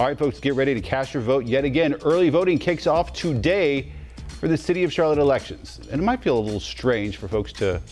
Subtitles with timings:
[0.00, 1.94] All right, folks, get ready to cast your vote yet again.
[2.06, 3.92] Early voting kicks off today
[4.28, 5.78] for the City of Charlotte elections.
[5.92, 7.82] And it might feel a little strange for folks to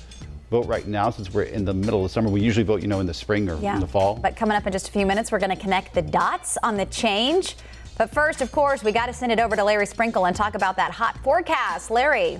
[0.50, 2.30] vote right now since we're in the middle of summer.
[2.30, 3.74] We usually vote, you know, in the spring or Yeah.
[3.74, 4.14] in the fall.
[4.14, 6.78] But coming up in just a few minutes, we're going to connect the dots on
[6.78, 7.56] the change.
[7.98, 10.54] But first, of course, we got to send it over to Larry Sprinkle and talk
[10.54, 11.90] about that hot forecast.
[11.90, 12.38] Larry.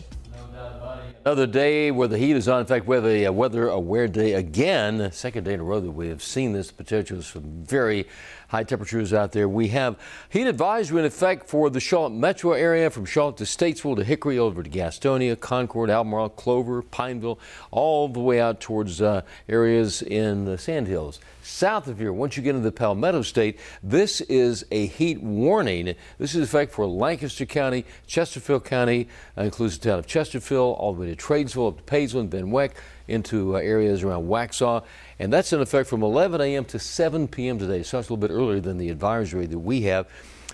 [1.27, 2.61] Another day where the heat is on.
[2.61, 5.13] In fact, weather, a weather aware day again.
[5.13, 6.73] Second day in a row that we have seen this.
[6.73, 8.07] Potential for very
[8.49, 9.49] high temperatures out there.
[9.49, 9.97] We have
[10.29, 14.39] heat advisory in effect for the Charlotte metro area from Charlotte to Statesville to Hickory
[14.39, 17.39] over to Gastonia, Concord, Albemarle, Clover, Pineville,
[17.71, 21.21] all the way out towards uh, areas in the Sandhills.
[21.43, 25.95] South of here, once you get into the Palmetto State, this is a heat warning.
[26.19, 30.93] This is in effect for Lancaster County, Chesterfield County, includes the town of Chesterfield, all
[30.93, 32.77] the way to Tradesville, up to Paisley, Van Wyck,
[33.09, 34.85] into uh, areas around Waxhaw.
[35.19, 36.65] And that's in effect from 11 a.m.
[36.67, 37.59] to 7 p.m.
[37.59, 37.83] today.
[37.83, 40.07] Starts a little bit earlier than the advisory that we have.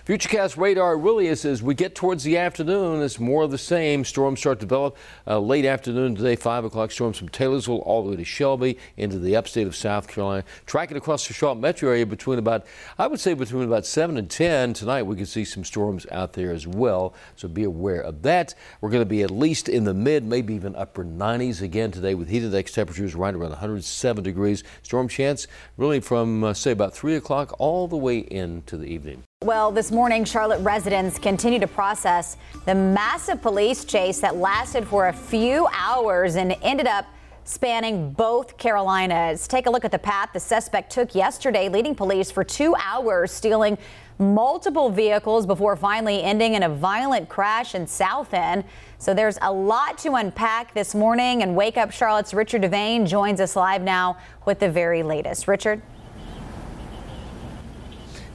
[0.07, 4.05] Futurecast radar really is as we get towards the afternoon, it's more of the same.
[4.05, 6.91] Storms start to develop uh, late afternoon today, 5 o'clock.
[6.91, 10.45] Storms from Taylorsville all the way to Shelby into the upstate of South Carolina.
[10.67, 12.67] Tracking across the Charlotte metro area between about,
[12.99, 14.75] I would say between about 7 and 10.
[14.75, 18.55] Tonight we could see some storms out there as well, so be aware of that.
[18.83, 22.15] We're going to be at least in the mid, maybe even upper 90s again today
[22.15, 24.65] with heat index temperatures right around 107 degrees.
[24.83, 25.47] Storm chance
[25.79, 29.23] really from, uh, say, about 3 o'clock all the way into the evening.
[29.45, 35.09] Well, this morning, Charlotte residents continue to process the massive police chase that lasted for
[35.09, 37.05] a few hours and ended up
[37.45, 39.47] spanning both Carolinas.
[39.47, 43.33] Take a look at the path the suspect took yesterday, leading police for two hours,
[43.33, 43.77] stealing
[44.19, 48.65] multiple vehicles before finally ending in a violent crash in South End.
[48.97, 53.43] So there's a lot to unpack this morning, and Wake Up Charlotte's Richard DeVayne joins
[53.43, 55.47] us live now with the very latest.
[55.47, 55.83] Richard?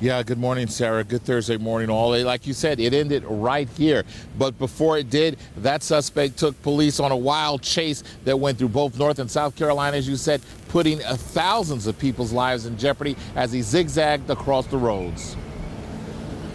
[0.02, 1.04] Yeah, good morning, Sarah.
[1.04, 2.18] Good Thursday morning, all.
[2.24, 4.06] Like you said, it ended right here.
[4.38, 8.70] But before it did, that suspect took police on a wild chase that went through
[8.70, 12.78] both North and South Carolina, as you said, putting uh, thousands of people's lives in
[12.78, 15.36] jeopardy as he zigzagged across the roads.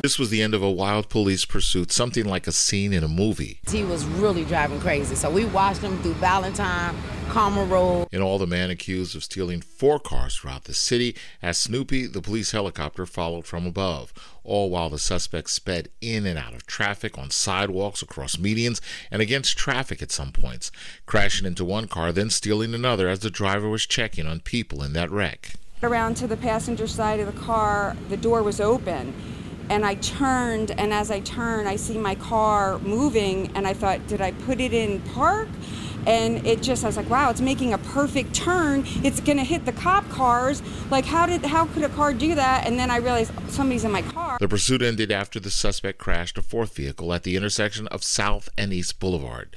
[0.05, 3.09] This was the end of a wild police pursuit, something like a scene in a
[3.09, 3.63] movie.
[3.67, 5.15] He was really driving crazy.
[5.15, 6.95] So we watched him through Ballantyne,
[7.31, 8.09] Calmer Road.
[8.13, 12.21] In all, the man accused of stealing four cars throughout the city as Snoopy, the
[12.21, 14.13] police helicopter, followed from above.
[14.45, 19.23] All while the suspect sped in and out of traffic on sidewalks, across medians, and
[19.23, 20.71] against traffic at some points,
[21.07, 24.93] crashing into one car, then stealing another as the driver was checking on people in
[24.93, 25.55] that wreck.
[25.83, 29.15] Around to the passenger side of the car, the door was open.
[29.71, 34.07] And I turned, and as I turned, I see my car moving, and I thought,
[34.07, 35.49] did I put it in park?
[36.07, 38.85] And it just, I was like, wow, it's making a perfect turn.
[39.03, 40.63] It's gonna hit the cop cars.
[40.91, 42.67] Like, how did, how could a car do that?
[42.67, 44.37] And then I realized somebody's in my car.
[44.39, 48.49] The pursuit ended after the suspect crashed a fourth vehicle at the intersection of South
[48.59, 49.57] and East Boulevard.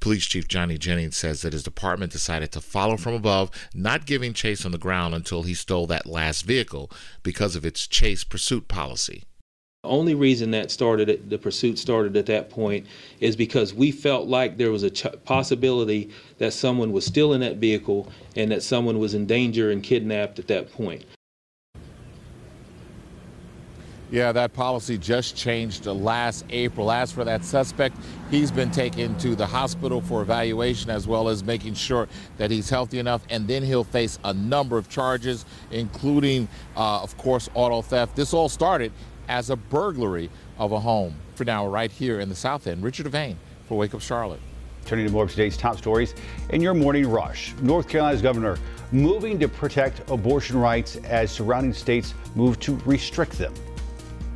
[0.00, 4.32] Police Chief Johnny Jennings says that his department decided to follow from above, not giving
[4.32, 6.90] chase on the ground until he stole that last vehicle
[7.22, 9.24] because of its chase pursuit policy.
[9.82, 12.86] The only reason that started, at, the pursuit started at that point,
[13.18, 14.90] is because we felt like there was a
[15.24, 19.82] possibility that someone was still in that vehicle and that someone was in danger and
[19.82, 21.04] kidnapped at that point.
[24.12, 26.92] Yeah, that policy just changed last April.
[26.92, 27.96] As for that suspect,
[28.30, 32.70] he's been taken to the hospital for evaluation as well as making sure that he's
[32.70, 33.22] healthy enough.
[33.30, 38.14] And then he'll face a number of charges, including, uh, of course, auto theft.
[38.14, 38.92] This all started
[39.32, 40.28] as a burglary
[40.58, 41.14] of a home.
[41.36, 44.40] For now, right here in the South End, Richard DeVayne for Wake Up Charlotte.
[44.84, 46.14] Turning to more of today's top stories
[46.50, 47.54] in your morning rush.
[47.62, 48.58] North Carolina's governor
[48.90, 53.54] moving to protect abortion rights as surrounding states move to restrict them.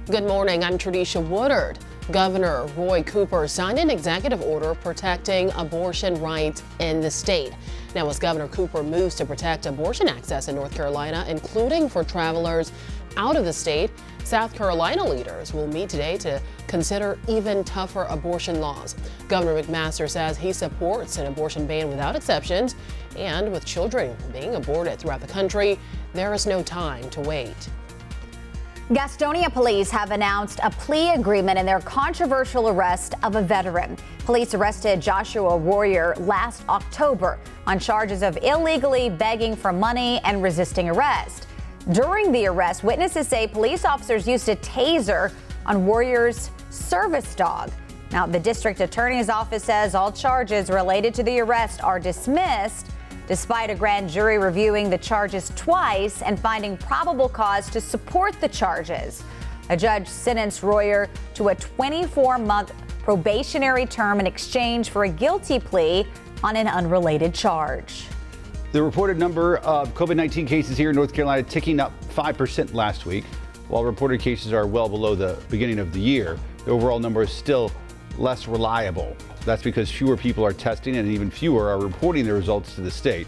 [0.07, 0.65] Good morning.
[0.65, 1.79] I'm Tradesha Woodward.
[2.11, 7.53] Governor Roy Cooper signed an executive order protecting abortion rights in the state.
[7.95, 12.73] Now, as Governor Cooper moves to protect abortion access in North Carolina, including for travelers
[13.17, 13.91] out of the state,
[14.25, 18.97] South Carolina leaders will meet today to consider even tougher abortion laws.
[19.29, 22.75] Governor McMaster says he supports an abortion ban without exceptions,
[23.17, 25.79] and with children being aborted throughout the country,
[26.13, 27.69] there is no time to wait.
[28.91, 33.97] Gastonia police have announced a plea agreement in their controversial arrest of a veteran.
[34.19, 40.89] Police arrested Joshua Warrior last October on charges of illegally begging for money and resisting
[40.89, 41.46] arrest.
[41.93, 45.33] During the arrest, witnesses say police officers used a taser
[45.67, 47.71] on Warrior's service dog.
[48.11, 52.89] Now, the district attorney's office says all charges related to the arrest are dismissed
[53.29, 58.49] despite a grand jury reviewing the charges twice and finding probable cause to support the
[58.49, 59.23] charges.
[59.71, 62.73] A judge sentenced Royer to a 24 month
[63.03, 66.05] probationary term in exchange for a guilty plea
[66.43, 68.07] on an unrelated charge.
[68.77, 73.07] The reported number of COVID 19 cases here in North Carolina ticking up 5% last
[73.07, 73.25] week.
[73.69, 77.31] While reported cases are well below the beginning of the year, the overall number is
[77.31, 77.73] still
[78.19, 79.17] less reliable.
[79.47, 82.91] That's because fewer people are testing and even fewer are reporting the results to the
[82.91, 83.27] state.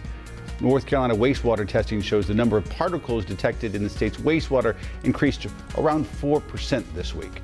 [0.60, 5.46] North Carolina wastewater testing shows the number of particles detected in the state's wastewater increased
[5.78, 7.40] around 4% this week.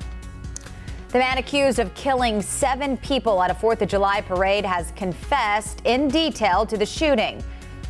[1.09, 5.81] The man accused of killing seven people at a 4th of July parade has confessed
[5.85, 7.43] in detail to the shooting.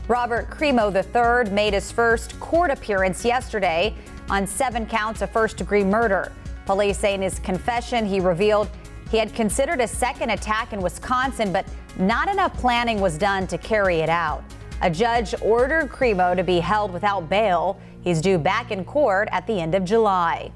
[0.07, 3.95] Robert Crimo III made his first court appearance yesterday
[4.29, 6.31] on seven counts of first degree murder.
[6.67, 8.69] Police say in his confession he revealed
[9.09, 11.65] he had considered a second attack in Wisconsin, but
[11.97, 14.43] not enough planning was done to carry it out.
[14.81, 17.79] A judge ordered Crimo to be held without bail.
[18.03, 20.51] He's due back in court at the end of July.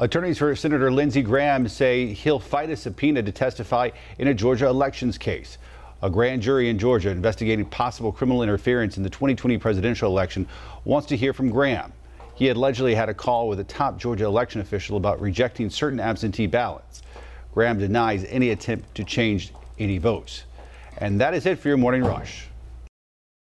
[0.00, 4.66] Attorneys for Senator Lindsey Graham say he'll fight a subpoena to testify in a Georgia
[4.66, 5.58] elections case.
[6.00, 10.46] A grand jury in Georgia investigating possible criminal interference in the 2020 presidential election
[10.84, 11.92] wants to hear from Graham.
[12.36, 16.46] He allegedly had a call with a top Georgia election official about rejecting certain absentee
[16.46, 17.02] ballots.
[17.52, 20.44] Graham denies any attempt to change any votes.
[20.98, 22.46] And that is it for your morning rush.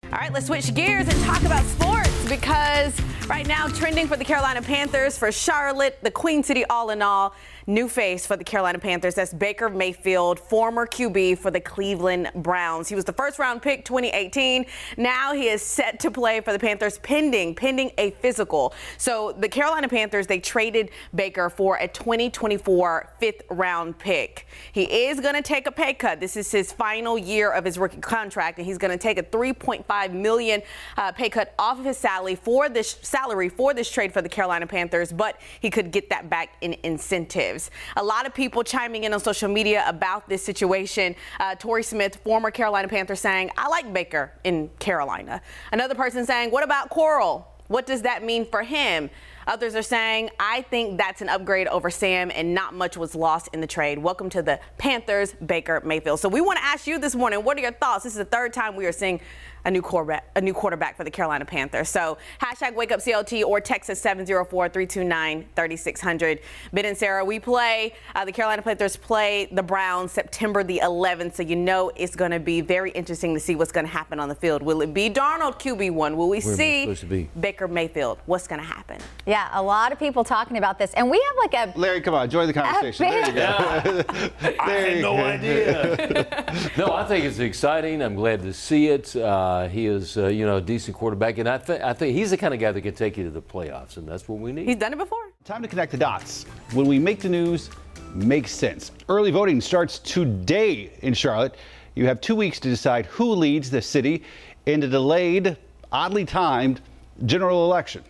[0.04, 2.94] All right, let's switch gears and talk about sports because
[3.32, 7.34] right now trending for the Carolina Panthers for Charlotte, the Queen City all in all
[7.66, 9.14] new face for the Carolina Panthers.
[9.14, 12.90] That's Baker Mayfield, former QB for the Cleveland Browns.
[12.90, 14.66] He was the first round pick 2018.
[14.98, 18.74] Now he is set to play for the Panthers pending pending a physical.
[18.98, 24.46] So the Carolina Panthers they traded Baker for a 2024 fifth round pick.
[24.72, 26.20] He is going to take a pay cut.
[26.20, 29.22] This is his final year of his rookie contract and he's going to take a
[29.22, 30.60] 3.5 million
[30.98, 34.28] uh, pay cut off of his salary for this salary for this trade for the
[34.28, 37.70] Carolina Panthers, but he could get that back in incentives.
[37.96, 41.14] A lot of people chiming in on social media about this situation.
[41.40, 45.40] Uh, Torrey Smith, former Carolina Panther, saying, I like Baker in Carolina.
[45.72, 47.48] Another person saying, What about Corral?
[47.68, 49.08] What does that mean for him?
[49.46, 53.48] Others are saying, I think that's an upgrade over Sam, and not much was lost
[53.52, 53.98] in the trade.
[53.98, 56.20] Welcome to the Panthers, Baker Mayfield.
[56.20, 58.04] So we want to ask you this morning, what are your thoughts?
[58.04, 59.20] This is the third time we are seeing
[59.64, 61.88] a new quarterback, a new quarterback for the Carolina Panthers.
[61.88, 66.40] So hashtag wake up CLT or text us 704-329-3600.
[66.72, 71.34] Ben and Sarah, we play, uh, the Carolina Panthers play the Browns September the 11th.
[71.34, 74.18] So you know it's going to be very interesting to see what's going to happen
[74.18, 74.62] on the field.
[74.62, 76.16] Will it be Darnold QB1?
[76.16, 78.18] Will we Where see Baker Mayfield?
[78.26, 78.98] What's going to happen?
[79.26, 80.92] Yeah, a lot of people talking about this.
[80.94, 81.78] And we have like a.
[81.78, 83.06] Larry, come on, join the conversation.
[83.08, 84.04] There you go.
[84.60, 86.70] I had no idea.
[86.76, 88.02] no, I think it's exciting.
[88.02, 89.14] I'm glad to see it.
[89.16, 92.30] Uh, he is, uh, you know, a decent quarterback, and I, th- I think he's
[92.30, 94.52] the kind of guy that can take you to the playoffs, and that's what we
[94.52, 94.66] need.
[94.66, 95.32] He's done it before.
[95.44, 96.44] Time to connect the dots.
[96.72, 97.70] When we make the news,
[98.14, 98.92] makes sense.
[99.08, 101.56] Early voting starts today in Charlotte.
[101.94, 104.22] You have two weeks to decide who leads the city
[104.66, 105.56] in a delayed,
[105.90, 106.80] oddly timed
[107.26, 108.02] general election.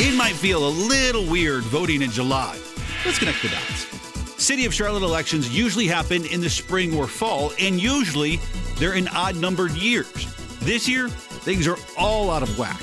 [0.00, 2.56] It might feel a little weird voting in July.
[3.04, 4.40] Let's connect the dots.
[4.40, 8.38] City of Charlotte elections usually happen in the spring or fall, and usually
[8.76, 10.32] they're in odd numbered years.
[10.60, 12.80] This year, things are all out of whack.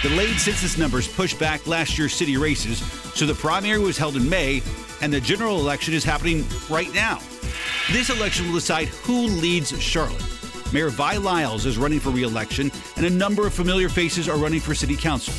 [0.00, 2.78] Delayed census numbers pushed back last year's city races,
[3.14, 4.62] so the primary was held in May,
[5.02, 7.18] and the general election is happening right now.
[7.92, 10.24] This election will decide who leads Charlotte.
[10.72, 14.60] Mayor Vi Lyles is running for re-election, and a number of familiar faces are running
[14.60, 15.34] for city council.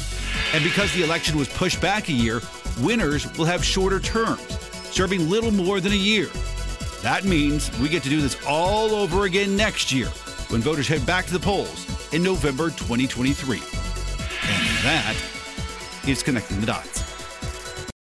[0.56, 2.40] And because the election was pushed back a year,
[2.80, 4.40] winners will have shorter terms,
[4.90, 6.30] serving little more than a year.
[7.02, 10.08] That means we get to do this all over again next year
[10.48, 13.58] when voters head back to the polls in November 2023.
[13.58, 13.66] And
[14.86, 15.22] that
[16.08, 17.05] is connecting the dots.